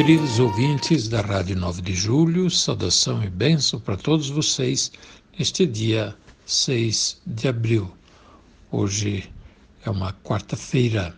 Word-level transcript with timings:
Queridos 0.00 0.38
ouvintes 0.38 1.08
da 1.08 1.20
Rádio 1.20 1.54
9 1.58 1.82
de 1.82 1.92
Julho, 1.92 2.48
saudação 2.50 3.22
e 3.22 3.28
bênção 3.28 3.78
para 3.78 3.98
todos 3.98 4.30
vocês 4.30 4.90
neste 5.38 5.66
dia 5.66 6.16
6 6.46 7.20
de 7.26 7.48
abril. 7.48 7.92
Hoje 8.72 9.30
é 9.84 9.90
uma 9.90 10.14
quarta-feira. 10.24 11.14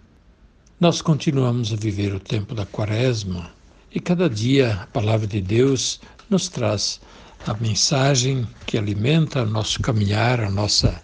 Nós 0.80 1.00
continuamos 1.00 1.72
a 1.72 1.76
viver 1.76 2.12
o 2.12 2.18
tempo 2.18 2.56
da 2.56 2.66
quaresma 2.66 3.52
e 3.94 4.00
cada 4.00 4.28
dia 4.28 4.80
a 4.82 4.86
palavra 4.88 5.28
de 5.28 5.40
Deus 5.40 6.00
nos 6.28 6.48
traz 6.48 7.00
a 7.46 7.54
mensagem 7.54 8.44
que 8.66 8.76
alimenta 8.76 9.44
o 9.44 9.46
nosso 9.46 9.80
caminhar, 9.80 10.40
a 10.40 10.50
nossa 10.50 11.00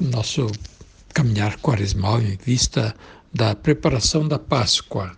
nosso 0.00 0.50
caminhar 1.12 1.58
quaresmal 1.58 2.22
em 2.22 2.38
vista 2.42 2.96
da 3.30 3.54
preparação 3.54 4.26
da 4.26 4.38
Páscoa. 4.38 5.17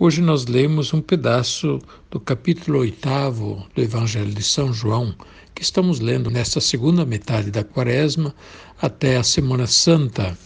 Hoje 0.00 0.22
nós 0.22 0.46
lemos 0.46 0.94
um 0.94 1.00
pedaço 1.00 1.80
do 2.08 2.20
capítulo 2.20 2.78
oitavo 2.78 3.66
do 3.74 3.82
Evangelho 3.82 4.32
de 4.32 4.44
São 4.44 4.72
João, 4.72 5.12
que 5.52 5.60
estamos 5.60 5.98
lendo 5.98 6.30
nesta 6.30 6.60
segunda 6.60 7.04
metade 7.04 7.50
da 7.50 7.64
quaresma 7.64 8.32
até 8.80 9.16
a 9.16 9.24
Semana 9.24 9.66
Santa. 9.66 10.38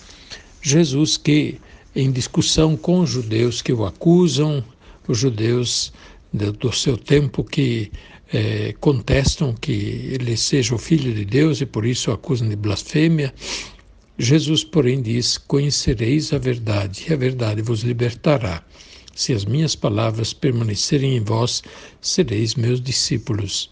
Jesus 0.63 1.19
que, 1.19 1.61
em 1.95 2.11
discussão 2.11 2.79
com 2.79 3.01
os 3.01 3.11
judeus 3.11 3.61
que 3.61 3.75
o 3.75 3.85
acusam, 3.85 4.65
os 5.07 5.19
judeus 5.19 5.93
do 6.33 6.73
seu 6.73 6.97
tempo 6.97 7.45
que 7.45 7.93
eh, 8.33 8.75
contestam 8.81 9.53
que 9.53 10.09
ele 10.15 10.35
seja 10.35 10.75
o 10.75 10.79
Filho 10.79 11.13
de 11.13 11.27
Deus 11.27 11.61
e 11.61 11.67
por 11.67 11.85
isso 11.85 12.11
o 12.11 12.15
acusam 12.15 12.49
de 12.49 12.57
blasfêmia, 12.57 13.35
Jesus, 14.19 14.65
porém, 14.65 15.03
diz: 15.03 15.37
Conhecereis 15.37 16.33
a 16.33 16.39
verdade, 16.39 17.05
e 17.07 17.13
a 17.13 17.17
verdade 17.17 17.61
vos 17.61 17.83
libertará. 17.83 18.65
Se 19.15 19.33
as 19.33 19.45
minhas 19.45 19.75
palavras 19.75 20.33
permanecerem 20.33 21.17
em 21.17 21.21
vós, 21.21 21.63
sereis 22.01 22.55
meus 22.55 22.81
discípulos. 22.81 23.71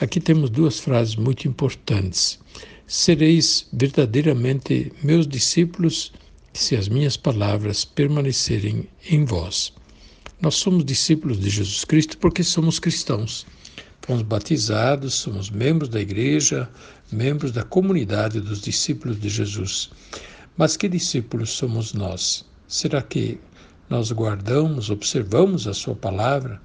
Aqui 0.00 0.20
temos 0.20 0.50
duas 0.50 0.78
frases 0.78 1.16
muito 1.16 1.48
importantes. 1.48 2.38
Sereis 2.86 3.66
verdadeiramente 3.72 4.92
meus 5.02 5.26
discípulos 5.26 6.12
se 6.52 6.76
as 6.76 6.88
minhas 6.88 7.16
palavras 7.16 7.84
permanecerem 7.84 8.88
em 9.10 9.24
vós. 9.24 9.72
Nós 10.40 10.56
somos 10.56 10.84
discípulos 10.84 11.40
de 11.40 11.48
Jesus 11.48 11.84
Cristo 11.84 12.18
porque 12.18 12.42
somos 12.42 12.78
cristãos. 12.78 13.46
Fomos 14.02 14.22
batizados, 14.22 15.14
somos 15.14 15.48
membros 15.48 15.88
da 15.88 16.00
igreja, 16.00 16.68
membros 17.10 17.50
da 17.50 17.62
comunidade 17.62 18.38
dos 18.38 18.60
discípulos 18.60 19.18
de 19.18 19.30
Jesus. 19.30 19.90
Mas 20.56 20.76
que 20.76 20.88
discípulos 20.88 21.50
somos 21.50 21.94
nós? 21.94 22.44
Será 22.68 23.00
que 23.00 23.38
nós 23.88 24.10
guardamos, 24.10 24.90
observamos 24.90 25.68
a 25.68 25.74
Sua 25.74 25.94
palavra, 25.94 26.60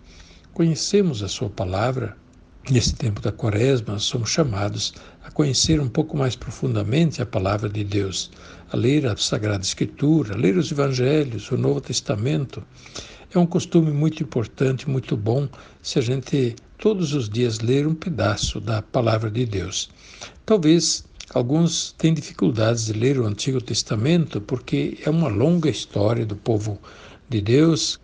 conhecemos 0.53 1.22
a 1.22 1.28
Sua 1.28 1.50
palavra. 1.50 2.16
Nesse 2.70 2.94
tempo 2.94 3.20
da 3.20 3.31
Quaresma, 3.31 3.98
somos 3.98 4.30
chamados 4.30 4.94
a 5.23 5.31
conhecer 5.31 5.80
um 5.81 5.88
pouco 5.88 6.16
mais 6.16 6.36
profundamente 6.36 7.22
a 7.22 7.26
palavra 7.26 7.67
de 7.67 7.84
Deus, 7.84 8.30
a 8.71 8.77
ler 8.77 9.08
a 9.08 9.17
Sagrada 9.17 9.64
Escritura, 9.64 10.33
a 10.33 10.38
ler 10.38 10.58
os 10.58 10.71
Evangelhos, 10.71 11.49
o 11.52 11.58
Novo 11.58 11.82
Testamento. 11.82 12.64
É 13.33 13.39
um 13.39 13.45
costume 13.45 13.92
muito 13.92 14.22
importante, 14.22 14.89
muito 14.89 15.17
bom, 15.17 15.48
se 15.82 15.98
a 15.98 16.02
gente 16.02 16.55
todos 16.77 17.14
os 17.14 17.27
dias 17.30 17.60
ler 17.60 17.88
um 17.88 17.95
pedaço 17.95 18.60
da 18.60 18.82
palavra 18.82 19.32
de 19.32 19.45
Deus. 19.45 19.89
Talvez 20.45 21.04
Alguns 21.32 21.92
têm 21.92 22.11
dificuldades 22.11 22.88
de 22.88 22.93
ler 22.93 23.20
o 23.20 23.26
Antigo 23.27 23.61
Testamento 23.61 24.42
porque 24.42 24.98
é 25.05 25.11
uma 25.11 25.27
longa 25.27 25.70
história 25.70 26.26
do 26.26 26.36
povo 26.36 26.80
de 27.30 27.42
Deus, 27.42 28.00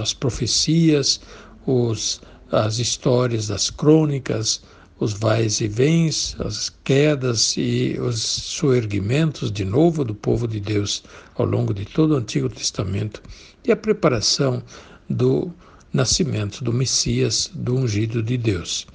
as 0.00 0.14
profecias, 0.14 1.20
os, 1.66 2.20
as 2.50 2.78
histórias 2.78 3.48
das 3.48 3.70
crônicas, 3.70 4.62
os 5.00 5.12
vais 5.12 5.60
e 5.60 5.66
vens, 5.66 6.36
as 6.38 6.70
quedas 6.84 7.56
e 7.56 7.98
os 8.00 8.22
soerguimentos 8.22 9.50
de 9.50 9.64
novo 9.64 10.04
do 10.04 10.14
povo 10.14 10.46
de 10.46 10.60
Deus 10.60 11.02
ao 11.34 11.44
longo 11.44 11.74
de 11.74 11.84
todo 11.84 12.12
o 12.12 12.16
Antigo 12.16 12.48
Testamento 12.48 13.20
e 13.64 13.72
a 13.72 13.76
preparação 13.76 14.62
do 15.10 15.52
nascimento 15.92 16.62
do 16.62 16.72
Messias, 16.72 17.50
do 17.52 17.74
ungido 17.76 18.22
de 18.22 18.36
Deus. 18.36 18.86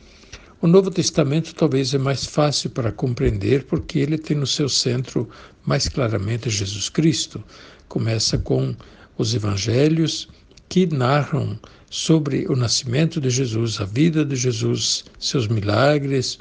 O 0.62 0.68
Novo 0.68 0.90
Testamento 0.90 1.54
talvez 1.54 1.94
é 1.94 1.98
mais 1.98 2.26
fácil 2.26 2.70
para 2.70 2.92
compreender 2.92 3.66
porque 3.66 4.00
ele 4.00 4.18
tem 4.18 4.36
no 4.36 4.48
seu 4.48 4.68
centro 4.68 5.30
mais 5.66 5.88
claramente 5.88 6.50
Jesus 6.50 6.90
Cristo. 6.90 7.44
Começa 7.88 8.38
com 8.38 8.74
os 9.18 9.34
evangelhos 9.34 10.28
que 10.70 10.86
narram 10.86 11.60
sobre 11.90 12.46
o 12.48 12.56
nascimento 12.56 13.22
de 13.22 13.30
Jesus, 13.30 13.80
a 13.80 13.86
vida 13.86 14.26
de 14.26 14.36
Jesus, 14.36 15.06
seus 15.20 15.48
milagres, 15.48 16.38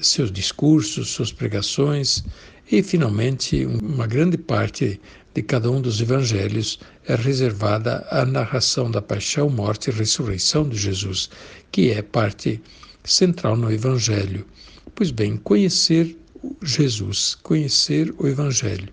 seus 0.00 0.32
discursos, 0.32 1.10
suas 1.10 1.32
pregações 1.32 2.24
e, 2.70 2.82
finalmente, 2.82 3.66
uma 3.66 4.06
grande 4.06 4.38
parte 4.38 5.00
de 5.34 5.42
cada 5.42 5.70
um 5.70 5.82
dos 5.82 6.00
evangelhos 6.00 6.78
é 7.06 7.14
reservada 7.14 8.06
à 8.10 8.24
narração 8.24 8.90
da 8.90 9.02
paixão, 9.02 9.50
morte 9.50 9.90
e 9.90 9.92
ressurreição 9.92 10.66
de 10.66 10.78
Jesus, 10.78 11.28
que 11.70 11.90
é 11.90 12.00
parte 12.00 12.60
central 13.04 13.56
no 13.56 13.70
Evangelho. 13.70 14.46
Pois 14.94 15.10
bem, 15.10 15.36
conhecer 15.36 16.16
Jesus, 16.62 17.36
conhecer 17.42 18.14
o 18.18 18.26
Evangelho. 18.26 18.88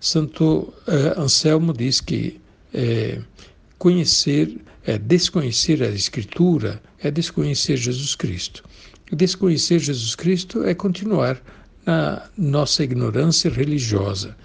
Santo 0.00 0.72
eh, 0.86 1.14
Anselmo 1.16 1.72
diz 1.72 2.00
que 2.00 2.40
eh, 2.72 3.20
conhecer, 3.78 4.56
é 4.84 4.98
desconhecer 4.98 5.82
a 5.82 5.88
Escritura, 5.88 6.82
é 7.00 7.10
desconhecer 7.10 7.76
Jesus 7.76 8.14
Cristo. 8.14 8.64
Desconhecer 9.12 9.78
Jesus 9.78 10.14
Cristo 10.14 10.64
é 10.64 10.74
continuar 10.74 11.40
na 11.84 12.28
nossa 12.36 12.82
ignorância 12.82 13.50
religiosa, 13.50 14.36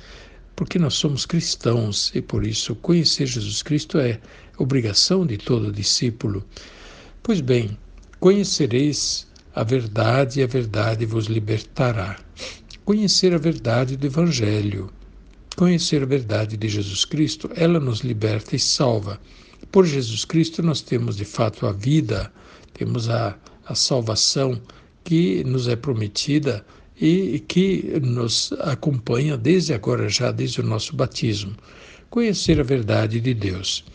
porque 0.55 0.77
nós 0.77 0.93
somos 0.93 1.25
cristãos 1.25 2.11
e 2.13 2.21
por 2.21 2.45
isso 2.45 2.75
conhecer 2.75 3.25
Jesus 3.25 3.63
Cristo 3.63 3.97
é 3.97 4.19
obrigação 4.57 5.25
de 5.25 5.37
todo 5.37 5.71
discípulo. 5.71 6.45
Pois 7.23 7.41
bem, 7.41 7.77
Conhecereis 8.21 9.25
a 9.55 9.63
verdade 9.63 10.41
e 10.41 10.43
a 10.43 10.45
verdade 10.45 11.07
vos 11.07 11.25
libertará. 11.25 12.19
Conhecer 12.85 13.33
a 13.33 13.39
verdade 13.39 13.97
do 13.97 14.05
Evangelho, 14.05 14.91
conhecer 15.61 16.01
a 16.01 16.07
verdade 16.07 16.57
de 16.57 16.67
Jesus 16.67 17.05
Cristo, 17.05 17.47
ela 17.55 17.79
nos 17.79 17.99
liberta 17.99 18.55
e 18.55 18.59
salva. 18.59 19.21
Por 19.71 19.85
Jesus 19.85 20.25
Cristo 20.25 20.63
nós 20.63 20.81
temos 20.81 21.15
de 21.15 21.23
fato 21.23 21.67
a 21.67 21.71
vida, 21.71 22.33
temos 22.73 23.07
a, 23.07 23.37
a 23.67 23.75
salvação 23.75 24.59
que 25.03 25.43
nos 25.43 25.67
é 25.67 25.75
prometida 25.75 26.65
e 26.99 27.43
que 27.47 28.01
nos 28.01 28.51
acompanha 28.61 29.37
desde 29.37 29.71
agora 29.71 30.09
já, 30.09 30.31
desde 30.31 30.61
o 30.61 30.63
nosso 30.63 30.95
batismo. 30.95 31.55
Conhecer 32.09 32.59
a 32.59 32.63
verdade 32.63 33.21
de 33.21 33.31
Deus, 33.35 33.85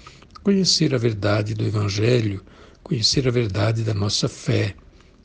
conhecer 0.44 0.94
a 0.94 0.98
verdade 0.98 1.52
do 1.52 1.66
Evangelho, 1.66 2.44
conhecer 2.84 3.26
a 3.26 3.32
verdade 3.32 3.82
da 3.82 3.92
nossa 3.92 4.28
fé. 4.28 4.76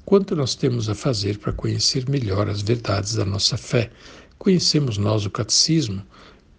Quanto 0.04 0.36
nós 0.36 0.56
temos 0.56 0.90
a 0.90 0.96
fazer 0.96 1.38
para 1.38 1.54
conhecer 1.54 2.10
melhor 2.10 2.50
as 2.50 2.64
verdades 2.64 3.14
da 3.14 3.26
nossa 3.26 3.58
fé? 3.58 3.92
Conhecemos 4.40 4.98
nós 4.98 5.24
o 5.24 5.30
catecismo? 5.30 6.02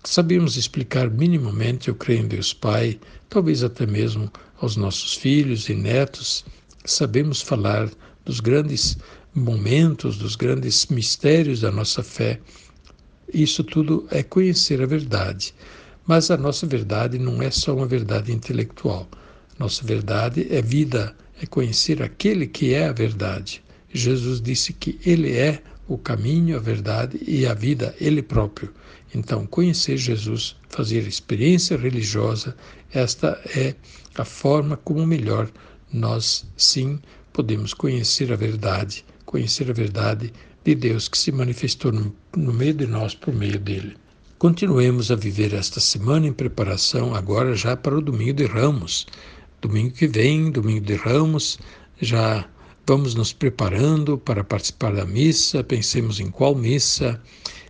Sabemos 0.05 0.57
explicar 0.57 1.09
minimamente 1.09 1.89
eu 1.89 1.95
creio 1.95 2.25
em 2.25 2.29
Deus 2.29 2.53
Pai, 2.53 2.99
talvez 3.29 3.63
até 3.63 3.87
mesmo 3.87 4.31
aos 4.61 4.77
nossos 4.77 5.15
filhos 5.15 5.69
e 5.69 5.75
netos? 5.75 6.45
Sabemos 6.85 7.41
falar 7.41 7.89
dos 8.25 8.41
grandes 8.41 8.99
momentos, 9.33 10.19
dos 10.19 10.35
grandes 10.35 10.87
mistérios 10.87 11.61
da 11.61 11.71
nossa 11.71 12.03
fé? 12.03 12.41
Isso 13.33 13.63
tudo 13.63 14.05
é 14.11 14.25
conhecer 14.25 14.83
a 14.83 14.87
verdade. 14.87 15.55
Mas 16.05 16.33
a 16.33 16.37
nossa 16.37 16.67
verdade 16.67 17.17
não 17.17 17.41
é 17.41 17.53
só 17.53 17.73
uma 17.73 17.87
verdade 17.87 18.33
intelectual. 18.33 19.09
Nossa 19.57 19.85
verdade 19.85 20.49
é 20.51 20.61
vida, 20.61 21.15
é 21.41 21.47
conhecer 21.47 22.03
aquele 22.03 22.49
que 22.49 22.75
é 22.75 22.89
a 22.89 22.93
verdade. 22.93 23.63
Jesus 23.95 24.41
disse 24.41 24.73
que 24.73 24.99
ele 25.07 25.31
é 25.37 25.63
o 25.95 25.99
caminho, 25.99 26.57
a 26.57 26.61
verdade 26.61 27.21
e 27.27 27.47
a 27.47 27.55
vida, 27.55 27.95
ele 28.01 28.23
próprio. 28.23 28.73
Então, 29.15 29.47
conhecer 29.47 29.97
Jesus, 29.97 30.57
fazer 30.69 31.07
experiência 31.07 31.77
religiosa, 31.77 32.57
esta 32.93 33.41
é 33.57 33.75
a 34.15 34.25
forma 34.25 34.77
como 34.77 35.07
melhor 35.07 35.51
nós 35.93 36.47
sim 36.57 36.99
podemos 37.33 37.75
conhecer 37.75 38.33
a 38.33 38.37
verdade, 38.37 39.05
conhecer 39.27 39.71
a 39.71 39.75
verdade 39.75 40.33
de 40.65 40.75
Deus 40.75 41.09
que 41.09 41.19
se 41.19 41.31
manifestou 41.33 41.93
no, 41.93 42.15
no 42.37 42.53
meio 42.53 42.75
de 42.75 42.87
nós 42.87 43.15
por 43.15 43.35
meio 43.35 43.59
dele. 43.59 43.97
Continuemos 44.39 45.11
a 45.11 45.15
viver 45.15 45.55
esta 45.55 45.79
semana 45.79 46.27
em 46.27 46.33
preparação 46.33 47.15
agora 47.15 47.55
já 47.55 47.77
para 47.77 47.97
o 47.97 48.01
domingo 48.01 48.33
de 48.33 48.47
Ramos. 48.47 49.07
Domingo 49.61 49.95
que 49.95 50.07
vem, 50.07 50.51
domingo 50.51 50.85
de 50.85 50.95
Ramos, 50.95 51.59
já 52.01 52.45
vamos 52.87 53.15
nos 53.15 53.33
preparando 53.33 54.19
para 54.19 54.43
participar 54.43 54.95
da 54.95 55.05
missa, 55.05 55.63
pensemos 55.63 56.21
em 56.21 56.31
qual 56.31 56.55
missa. 56.55 57.21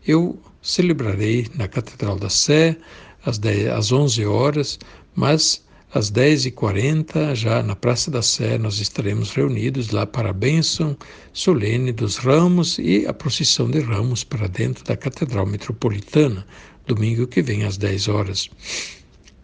Eu 0.06 0.38
celebrarei 0.61 1.49
na 1.55 1.69
Catedral 1.69 2.19
da 2.19 2.29
Sé 2.29 2.76
às, 3.25 3.38
10, 3.38 3.69
às 3.69 3.93
11 3.93 4.25
horas, 4.26 4.79
mas 5.14 5.62
às 5.94 6.11
10h40, 6.11 7.35
já 7.35 7.62
na 7.62 7.76
Praça 7.76 8.11
da 8.11 8.23
Sé, 8.23 8.56
nós 8.56 8.79
estaremos 8.79 9.31
reunidos 9.31 9.91
lá 9.91 10.06
para 10.06 10.31
a 10.31 10.32
bênção 10.32 10.97
solene 11.32 11.93
dos 11.93 12.17
ramos 12.17 12.79
e 12.79 13.06
a 13.06 13.12
procissão 13.12 13.70
de 13.70 13.81
ramos 13.81 14.25
para 14.25 14.49
dentro 14.49 14.82
da 14.85 14.97
Catedral 14.97 15.44
Metropolitana, 15.44 16.47
domingo 16.87 17.26
que 17.26 17.43
vem 17.43 17.64
às 17.64 17.76
10 17.76 18.09
horas. 18.09 18.49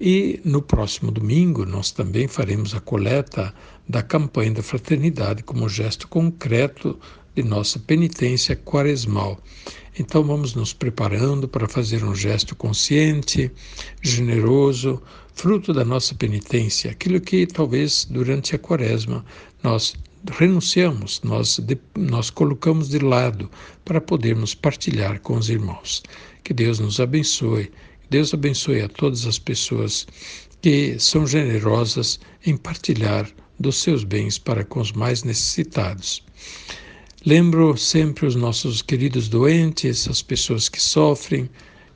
E 0.00 0.40
no 0.44 0.62
próximo 0.62 1.10
domingo 1.10 1.66
nós 1.66 1.90
também 1.90 2.28
faremos 2.28 2.74
a 2.74 2.80
coleta 2.80 3.52
da 3.88 4.02
campanha 4.02 4.52
da 4.52 4.62
fraternidade 4.62 5.42
como 5.42 5.68
gesto 5.68 6.06
concreto 6.06 6.98
de 7.34 7.42
nossa 7.42 7.78
penitência 7.80 8.54
quaresmal. 8.54 9.40
Então 9.98 10.22
vamos 10.22 10.54
nos 10.54 10.72
preparando 10.72 11.48
para 11.48 11.68
fazer 11.68 12.04
um 12.04 12.14
gesto 12.14 12.54
consciente, 12.54 13.50
generoso, 14.00 15.02
fruto 15.34 15.72
da 15.72 15.84
nossa 15.84 16.14
penitência, 16.14 16.92
aquilo 16.92 17.20
que 17.20 17.46
talvez 17.46 18.06
durante 18.08 18.54
a 18.54 18.58
quaresma 18.58 19.24
nós 19.62 19.94
renunciamos, 20.32 21.20
nós, 21.22 21.58
de, 21.58 21.78
nós 21.96 22.30
colocamos 22.30 22.88
de 22.88 22.98
lado 22.98 23.50
para 23.84 24.00
podermos 24.00 24.54
partilhar 24.54 25.20
com 25.20 25.36
os 25.36 25.48
irmãos. 25.48 26.02
Que 26.44 26.52
Deus 26.54 26.78
nos 26.78 27.00
abençoe, 27.00 27.70
Deus 28.10 28.32
abençoe 28.32 28.80
a 28.82 28.88
todas 28.88 29.26
as 29.26 29.38
pessoas 29.38 30.06
que 30.60 30.98
são 30.98 31.26
generosas 31.26 32.18
em 32.44 32.56
partilhar 32.56 33.30
dos 33.58 33.76
seus 33.76 34.04
bens 34.04 34.38
para 34.38 34.64
com 34.64 34.80
os 34.80 34.92
mais 34.92 35.22
necessitados. 35.22 36.24
Lembro 37.26 37.76
sempre 37.76 38.26
os 38.26 38.34
nossos 38.34 38.80
queridos 38.80 39.28
doentes, 39.28 40.08
as 40.08 40.22
pessoas 40.22 40.68
que 40.68 40.80
sofrem, 40.80 41.48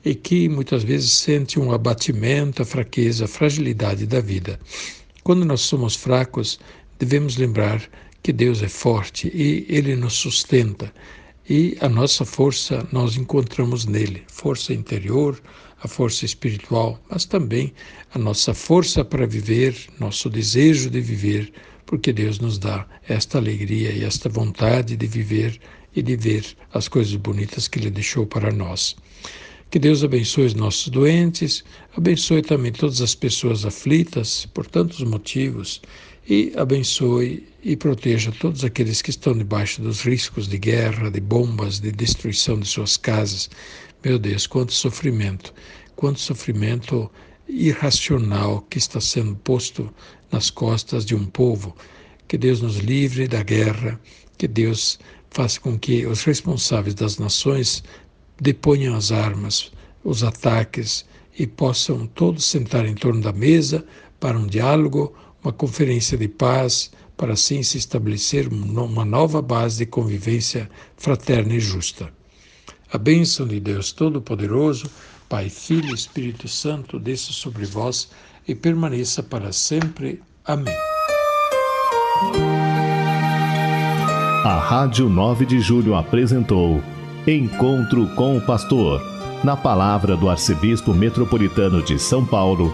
e 0.05 0.13
que 0.13 0.49
muitas 0.49 0.83
vezes 0.83 1.11
sente 1.11 1.59
um 1.59 1.71
abatimento, 1.71 2.61
a 2.61 2.65
fraqueza, 2.65 3.25
a 3.25 3.27
fragilidade 3.27 4.05
da 4.05 4.19
vida. 4.19 4.59
Quando 5.23 5.45
nós 5.45 5.61
somos 5.61 5.95
fracos, 5.95 6.59
devemos 6.99 7.37
lembrar 7.37 7.81
que 8.21 8.33
Deus 8.33 8.61
é 8.61 8.67
forte 8.67 9.31
e 9.33 9.65
Ele 9.69 9.95
nos 9.95 10.13
sustenta. 10.13 10.93
E 11.49 11.77
a 11.79 11.89
nossa 11.89 12.25
força 12.25 12.87
nós 12.91 13.15
encontramos 13.15 13.85
nele, 13.85 14.23
força 14.27 14.73
interior, 14.73 15.41
a 15.83 15.87
força 15.87 16.25
espiritual, 16.25 16.99
mas 17.09 17.25
também 17.25 17.73
a 18.13 18.17
nossa 18.17 18.53
força 18.53 19.03
para 19.03 19.27
viver, 19.27 19.75
nosso 19.99 20.29
desejo 20.29 20.89
de 20.89 21.01
viver, 21.01 21.51
porque 21.85 22.13
Deus 22.13 22.39
nos 22.39 22.57
dá 22.57 22.87
esta 23.07 23.37
alegria 23.37 23.91
e 23.91 24.03
esta 24.03 24.29
vontade 24.29 24.95
de 24.95 25.05
viver 25.05 25.59
e 25.93 26.01
de 26.01 26.15
ver 26.15 26.45
as 26.73 26.87
coisas 26.87 27.15
bonitas 27.17 27.67
que 27.67 27.79
Ele 27.79 27.91
deixou 27.91 28.25
para 28.25 28.51
nós. 28.51 28.95
Que 29.69 29.77
Deus 29.77 30.03
abençoe 30.03 30.45
os 30.45 30.53
nossos 30.53 30.87
doentes, 30.87 31.63
abençoe 31.97 32.41
também 32.41 32.71
todas 32.71 33.01
as 33.01 33.13
pessoas 33.13 33.65
aflitas 33.65 34.45
por 34.53 34.65
tantos 34.65 35.01
motivos 35.01 35.81
e 36.27 36.53
abençoe 36.55 37.47
e 37.63 37.75
proteja 37.75 38.31
todos 38.39 38.63
aqueles 38.63 39.01
que 39.01 39.09
estão 39.09 39.37
debaixo 39.37 39.81
dos 39.81 40.01
riscos 40.01 40.47
de 40.47 40.57
guerra, 40.57 41.09
de 41.09 41.19
bombas, 41.19 41.79
de 41.79 41.91
destruição 41.91 42.59
de 42.59 42.67
suas 42.67 42.97
casas. 42.97 43.49
Meu 44.03 44.17
Deus, 44.17 44.47
quanto 44.47 44.73
sofrimento, 44.73 45.53
quanto 45.95 46.19
sofrimento 46.19 47.09
irracional 47.47 48.61
que 48.69 48.77
está 48.77 48.99
sendo 48.99 49.35
posto 49.37 49.93
nas 50.31 50.49
costas 50.49 51.05
de 51.05 51.15
um 51.15 51.25
povo. 51.25 51.75
Que 52.27 52.37
Deus 52.37 52.61
nos 52.61 52.77
livre 52.77 53.27
da 53.27 53.43
guerra, 53.43 53.99
que 54.37 54.47
Deus 54.47 54.99
faça 55.29 55.59
com 55.59 55.77
que 55.77 56.05
os 56.05 56.23
responsáveis 56.23 56.95
das 56.95 57.17
nações 57.17 57.83
deponham 58.39 58.95
as 58.95 59.11
armas, 59.11 59.71
os 60.03 60.23
ataques 60.23 61.05
e 61.37 61.45
possam 61.47 62.07
todos 62.07 62.45
sentar 62.45 62.85
em 62.85 62.93
torno 62.93 63.21
da 63.21 63.31
mesa 63.31 63.85
para 64.19 64.37
um 64.37 64.47
diálogo, 64.47 65.13
uma 65.43 65.51
conferência 65.51 66.17
de 66.17 66.27
paz, 66.27 66.91
para 67.17 67.33
assim 67.33 67.61
se 67.61 67.77
estabelecer 67.77 68.47
uma 68.47 69.05
nova 69.05 69.41
base 69.41 69.79
de 69.79 69.85
convivência 69.85 70.69
fraterna 70.97 71.53
e 71.53 71.59
justa. 71.59 72.09
A 72.91 72.97
bênção 72.97 73.47
de 73.47 73.59
Deus 73.59 73.91
Todo-Poderoso, 73.91 74.89
Pai, 75.27 75.49
Filho 75.49 75.91
e 75.91 75.93
Espírito 75.93 76.47
Santo, 76.47 76.99
desça 76.99 77.33
sobre 77.33 77.65
vós 77.65 78.09
e 78.47 78.53
permaneça 78.53 79.21
para 79.23 79.51
sempre. 79.51 80.21
Amém. 80.45 80.75
A 84.45 84.59
Rádio 84.59 85.09
9 85.09 85.45
de 85.45 85.59
Julho 85.59 85.95
apresentou 85.95 86.83
Encontro 87.25 88.07
com 88.15 88.37
o 88.37 88.41
Pastor, 88.41 89.01
na 89.43 89.55
palavra 89.55 90.17
do 90.17 90.29
Arcebispo 90.29 90.93
Metropolitano 90.93 91.81
de 91.81 91.97
São 91.97 92.25
Paulo, 92.25 92.73